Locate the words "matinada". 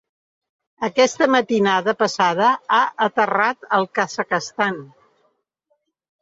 1.35-1.93